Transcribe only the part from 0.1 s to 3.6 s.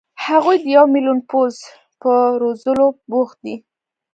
هغوی د یو ملیون پوځ په روزلو بوخت دي.